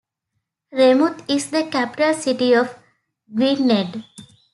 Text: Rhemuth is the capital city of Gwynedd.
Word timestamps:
Rhemuth 0.71 1.29
is 1.29 1.51
the 1.51 1.65
capital 1.69 2.15
city 2.15 2.53
of 2.55 2.75
Gwynedd. 3.31 4.03